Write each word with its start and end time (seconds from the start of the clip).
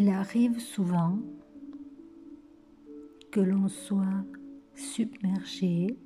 Il 0.00 0.10
arrive 0.10 0.60
souvent 0.60 1.18
que 3.32 3.40
l'on 3.40 3.66
soit 3.66 4.22
submergé 4.76 5.98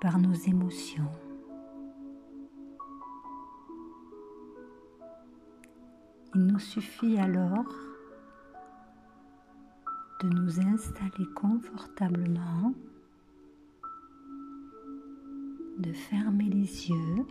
par 0.00 0.18
nos 0.18 0.32
émotions. 0.32 1.12
Il 6.34 6.46
nous 6.46 6.58
suffit 6.58 7.16
alors 7.16 7.72
de 10.24 10.28
nous 10.28 10.58
installer 10.58 11.26
confortablement, 11.36 12.74
de 15.82 15.92
fermer 15.92 16.44
les 16.44 16.88
yeux 16.88 17.26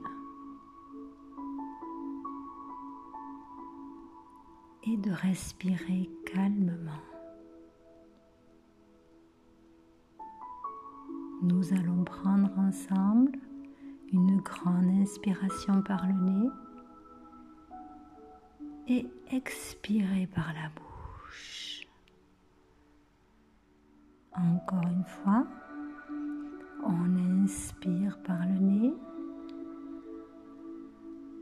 et 4.84 4.98
de 4.98 5.12
respirer 5.12 6.10
calmement. 6.26 6.92
Nous 11.42 11.74
allons 11.74 12.04
prendre 12.04 12.52
ensemble 12.60 13.32
une 14.12 14.42
grande 14.42 14.90
inspiration 15.02 15.82
par 15.82 16.06
le 16.06 16.14
nez 16.14 16.50
et 18.88 19.08
expirer 19.32 20.28
par 20.28 20.54
la 20.54 20.70
bouche. 20.76 21.88
Encore 24.34 24.88
une 24.88 25.06
fois, 25.06 25.48
on 26.84 27.44
inspire 27.44 28.18
par 28.24 28.40
le 28.40 28.60
nez 28.60 28.94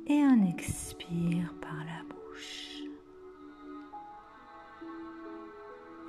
et 0.07 0.23
on 0.23 0.45
expire 0.47 1.53
par 1.61 1.77
la 1.85 2.03
bouche. 2.09 2.83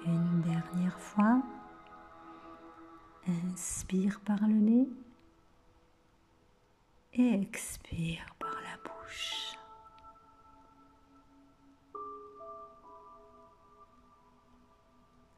Une 0.06 0.40
dernière 0.40 0.98
fois, 0.98 1.42
inspire 3.28 4.20
par 4.20 4.40
le 4.40 4.54
nez 4.54 4.88
et 7.14 7.34
expire 7.34 8.34
par 8.38 8.54
la 8.54 8.90
bouche. 8.90 9.56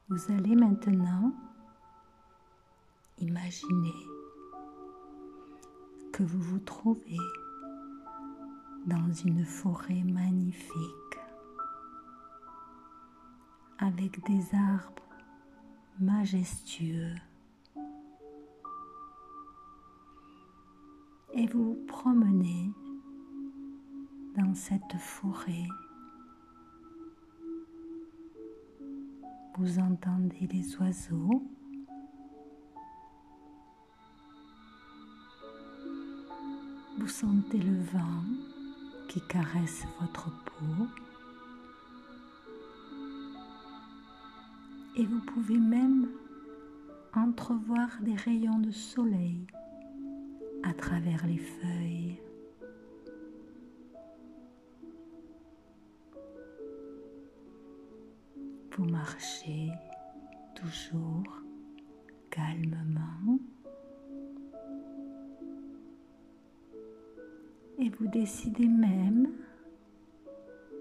Vous 0.09 0.31
allez 0.31 0.55
maintenant 0.55 1.33
imaginer 3.23 4.07
que 6.11 6.23
vous 6.23 6.41
vous 6.41 6.59
trouvez 6.59 7.17
dans 8.85 9.11
une 9.25 9.45
forêt 9.45 10.03
magnifique 10.03 11.17
avec 13.79 14.23
des 14.25 14.43
arbres 14.55 15.03
majestueux 15.99 17.15
et 21.33 21.47
vous 21.47 21.63
vous 21.63 21.85
promenez 21.87 22.71
dans 24.35 24.53
cette 24.53 24.97
forêt 24.97 25.67
Vous 29.55 29.77
entendez 29.77 30.47
les 30.51 30.75
oiseaux. 30.77 31.43
Vous 37.03 37.09
sentez 37.09 37.57
le 37.57 37.81
vent 37.81 38.23
qui 39.09 39.19
caresse 39.27 39.83
votre 39.99 40.31
peau. 40.45 40.87
Et 44.95 45.05
vous 45.05 45.19
pouvez 45.19 45.57
même 45.57 46.07
entrevoir 47.13 47.89
des 48.03 48.15
rayons 48.15 48.59
de 48.59 48.71
soleil 48.71 49.45
à 50.63 50.73
travers 50.73 51.27
les 51.27 51.39
feuilles. 51.39 52.21
Vous 58.77 58.85
marchez 58.85 59.67
toujours 60.55 61.41
calmement 62.29 63.39
et 67.77 67.89
vous 67.89 68.07
décidez 68.07 68.67
même 68.67 69.31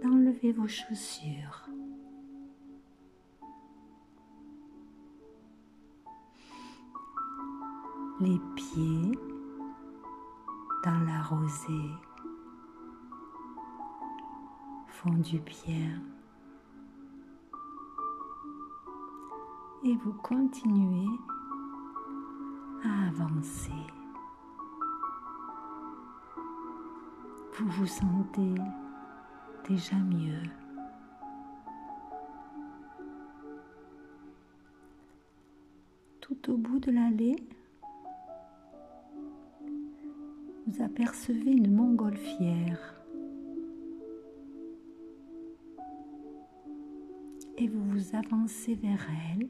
d'enlever 0.02 0.52
vos 0.52 0.68
chaussures. 0.68 1.68
Les 8.20 8.38
pieds 8.54 9.18
dans 10.84 11.00
la 11.00 11.22
rosée 11.22 11.90
font 14.88 15.14
du 15.14 15.38
bien. 15.40 16.00
et 19.84 19.96
vous 19.96 20.12
continuez 20.12 21.18
à 22.84 23.08
avancer. 23.08 24.01
Vous 27.54 27.68
vous 27.68 27.86
sentez 27.86 28.54
déjà 29.68 29.96
mieux. 29.96 30.42
Tout 36.20 36.50
au 36.50 36.56
bout 36.56 36.78
de 36.78 36.90
l'allée, 36.90 37.36
vous 40.66 40.82
apercevez 40.82 41.50
une 41.52 41.74
montgolfière. 41.74 42.94
Et 47.58 47.68
vous 47.68 47.84
vous 47.84 48.16
avancez 48.16 48.74
vers 48.76 49.06
elle 49.34 49.48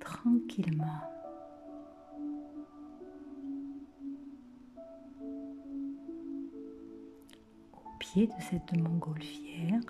tranquillement. 0.00 1.11
Pied 8.02 8.26
de 8.26 8.42
cette 8.50 8.76
montgolfière 8.76 9.80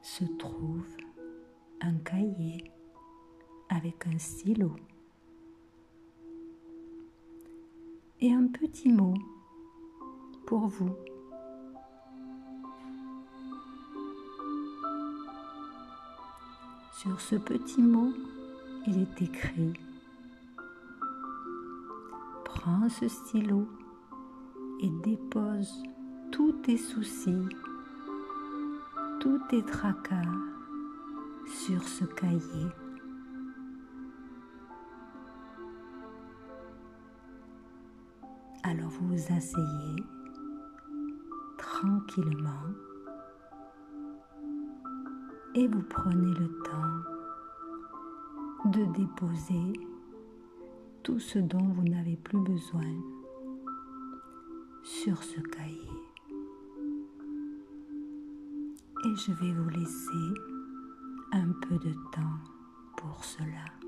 se 0.00 0.24
trouve 0.38 0.86
un 1.82 1.96
cahier 1.98 2.72
avec 3.68 4.06
un 4.06 4.16
stylo 4.16 4.74
et 8.22 8.32
un 8.32 8.46
petit 8.46 8.88
mot 8.88 9.12
pour 10.46 10.66
vous. 10.66 10.96
Sur 16.94 17.20
ce 17.20 17.36
petit 17.36 17.82
mot, 17.82 18.14
il 18.86 19.02
est 19.02 19.22
écrit 19.22 19.74
Prends 22.46 22.88
ce 22.88 23.08
stylo 23.08 23.68
et 24.82 24.90
dépose 25.02 25.82
tous 26.32 26.52
tes 26.62 26.76
soucis, 26.76 27.46
tous 29.20 29.38
tes 29.48 29.62
tracas 29.62 30.22
sur 31.46 31.82
ce 31.82 32.04
cahier. 32.04 32.66
Alors 38.62 38.88
vous 38.88 39.08
vous 39.08 39.32
asseyez 39.34 40.04
tranquillement 41.58 42.68
et 45.54 45.66
vous 45.66 45.82
prenez 45.82 46.32
le 46.38 46.48
temps 46.62 47.10
de 48.70 48.84
déposer 48.92 49.72
tout 51.02 51.18
ce 51.18 51.38
dont 51.38 51.68
vous 51.68 51.84
n'avez 51.84 52.16
plus 52.16 52.40
besoin 52.40 52.86
sur 54.90 55.22
ce 55.22 55.40
cahier. 55.40 55.88
Et 59.04 59.16
je 59.16 59.32
vais 59.32 59.52
vous 59.52 59.68
laisser 59.70 60.34
un 61.32 61.52
peu 61.62 61.78
de 61.78 61.94
temps 62.12 62.38
pour 62.96 63.24
cela. 63.24 63.79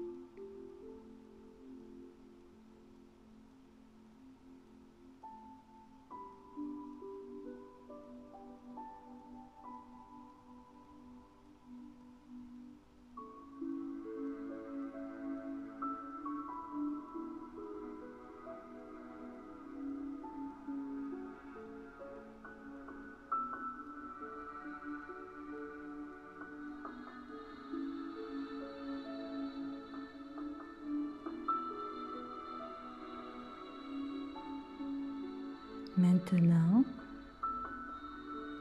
Maintenant, 35.98 36.84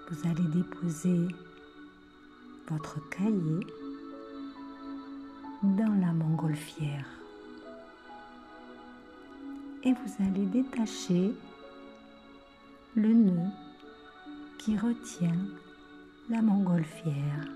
vous 0.10 0.30
allez 0.30 0.48
déposer 0.54 1.28
votre 2.68 3.00
cahier 3.10 3.66
dans 5.64 5.94
la 6.02 6.12
montgolfière 6.12 7.06
et 9.84 9.94
vous 9.94 10.24
allez 10.26 10.46
détacher 10.46 11.34
le 12.96 13.14
nœud 13.14 13.50
qui 14.60 14.78
retient 14.78 15.40
la 16.30 16.42
montgolfière. 16.42 17.48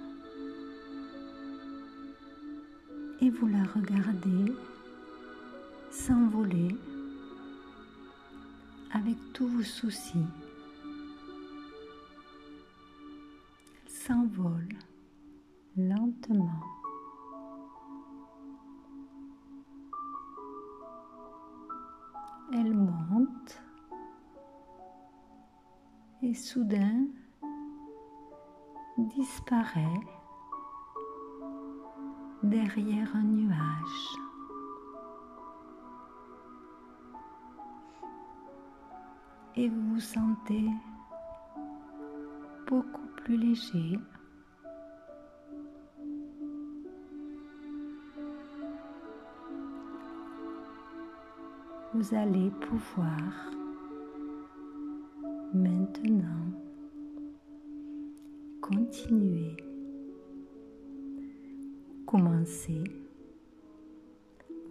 Et 3.20 3.30
vous 3.30 3.48
la 3.48 3.64
regardez 3.76 4.54
s'envoler 5.92 6.76
avec 8.96 9.18
tous 9.34 9.48
vos 9.48 9.64
soucis. 9.64 10.26
Elle 13.84 13.92
s'envole 13.92 14.70
lentement. 15.76 16.62
Elle 22.54 22.74
monte 22.74 23.62
et 26.22 26.34
soudain 26.34 27.06
disparaît 28.98 30.00
derrière 32.44 33.14
un 33.14 33.24
nuage. 33.24 34.25
Et 39.58 39.70
vous 39.70 39.94
vous 39.94 40.00
sentez 40.00 40.66
beaucoup 42.68 43.08
plus 43.18 43.38
léger. 43.38 44.00
Vous 51.94 52.14
allez 52.14 52.50
pouvoir 52.52 53.52
maintenant 55.54 56.52
continuer 58.60 59.56
commencer 62.06 62.84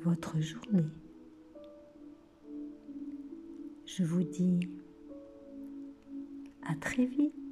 votre 0.03 0.39
journée. 0.41 1.04
Je 3.97 4.03
vous 4.03 4.25
dis 4.25 4.59
à 6.67 6.75
très 6.75 7.05
vite. 7.05 7.44